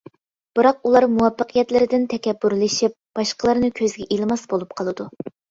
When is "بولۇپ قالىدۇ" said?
4.57-5.09